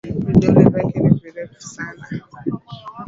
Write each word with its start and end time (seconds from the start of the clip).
Vidole 0.29 0.69
vyake 0.69 0.99
ni 1.03 1.19
virefu 1.23 1.59
sana 1.71 2.05